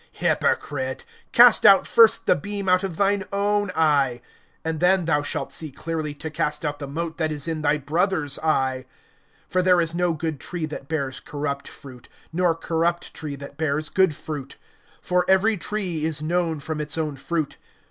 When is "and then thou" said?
4.65-5.21